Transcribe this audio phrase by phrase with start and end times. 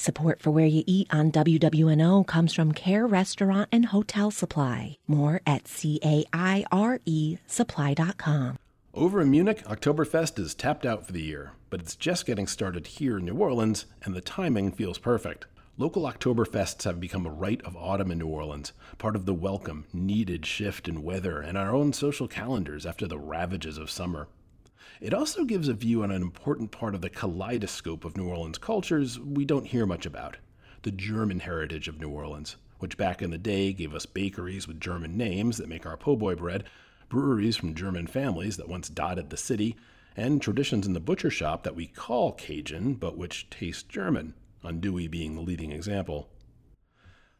[0.00, 4.96] Support for Where You Eat on WWNO comes from Caire Restaurant and Hotel Supply.
[5.06, 8.58] More at C-A-I-R-E supply.com.
[8.94, 12.86] Over in Munich, Oktoberfest is tapped out for the year, but it's just getting started
[12.86, 15.44] here in New Orleans, and the timing feels perfect.
[15.76, 19.84] Local Oktoberfests have become a rite of autumn in New Orleans, part of the welcome,
[19.92, 24.28] needed shift in weather and our own social calendars after the ravages of summer.
[25.00, 28.58] It also gives a view on an important part of the kaleidoscope of New Orleans
[28.58, 30.36] cultures we don't hear much about
[30.82, 34.80] the German heritage of New Orleans, which back in the day gave us bakeries with
[34.80, 36.64] German names that make our po' boy bread,
[37.08, 39.76] breweries from German families that once dotted the city,
[40.16, 45.10] and traditions in the butcher shop that we call Cajun but which taste German, Andouille
[45.10, 46.28] being the leading example.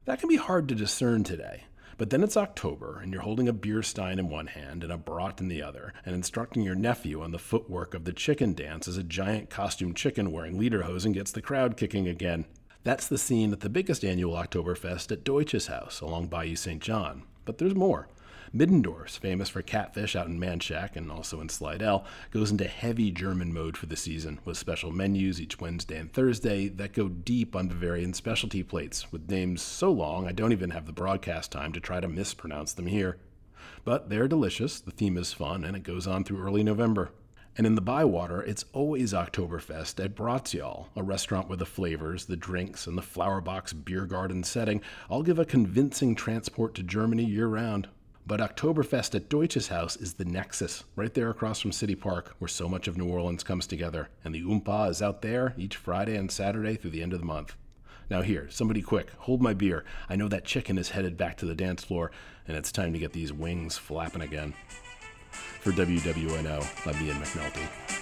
[0.05, 1.65] That can be hard to discern today,
[1.99, 4.97] but then it's October, and you're holding a beer stein in one hand and a
[4.97, 8.89] brat in the other, and instructing your nephew on the footwork of the chicken dance
[8.89, 12.45] as a giant costume chicken wearing lederhosen gets the crowd kicking again.
[12.83, 16.81] That's the scene at the biggest annual Oktoberfest at Deutsches Haus along Bayou St.
[16.81, 17.25] John.
[17.45, 18.09] But there's more.
[18.53, 23.53] Middendorf's, famous for catfish out in Manchac and also in Slidell, goes into heavy German
[23.53, 27.69] mode for the season, with special menus each Wednesday and Thursday that go deep on
[27.69, 31.81] Bavarian specialty plates, with names so long I don't even have the broadcast time to
[31.81, 33.19] try to mispronounce them here.
[33.85, 37.13] But they're delicious, the theme is fun, and it goes on through early November.
[37.57, 42.25] And in the Bywater, it's always Oktoberfest at Bratz Y'all, a restaurant where the flavors,
[42.25, 46.83] the drinks, and the flower box beer garden setting all give a convincing transport to
[46.83, 47.89] Germany year round.
[48.27, 52.49] But Oktoberfest at Deutsches Haus is the nexus, right there across from City Park, where
[52.49, 54.09] so much of New Orleans comes together.
[54.25, 57.27] And the Oompa is out there each Friday and Saturday through the end of the
[57.27, 57.57] month.
[58.09, 59.85] Now, here, somebody quick, hold my beer.
[60.09, 62.11] I know that chicken is headed back to the dance floor,
[62.47, 64.55] and it's time to get these wings flapping again.
[65.31, 68.00] For WWNO, I'm Ian McNulty.